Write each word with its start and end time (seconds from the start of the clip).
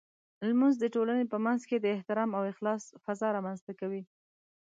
لمونځ 0.47 0.75
د 0.79 0.85
ټولنې 0.95 1.25
په 1.31 1.37
منځ 1.45 1.61
کې 1.69 1.77
د 1.79 1.85
احترام 1.95 2.29
او 2.37 2.43
اخلاص 2.51 2.83
فضاء 3.03 3.31
رامنځته 3.37 3.71
کوي. 3.79 4.03